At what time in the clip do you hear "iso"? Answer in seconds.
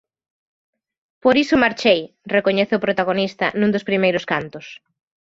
1.43-1.61